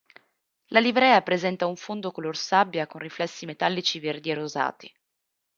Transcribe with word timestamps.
La 0.69 0.79
livrea 0.79 1.21
presenta 1.21 1.67
un 1.67 1.75
fondo 1.75 2.09
color 2.11 2.35
sabbia 2.35 2.87
con 2.87 3.01
riflessi 3.01 3.45
metallici 3.45 3.99
verdi 3.99 4.31
e 4.31 4.33
rosati. 4.33 4.91